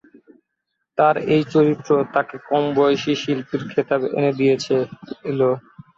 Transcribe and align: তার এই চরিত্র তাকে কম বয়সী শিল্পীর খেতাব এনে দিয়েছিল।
তার 0.97 1.15
এই 1.33 1.43
চরিত্র 1.53 1.89
তাকে 2.13 2.35
কম 2.49 2.63
বয়সী 2.77 3.13
শিল্পীর 3.21 3.61
খেতাব 3.71 4.01
এনে 4.17 4.31
দিয়েছিল। 4.39 5.39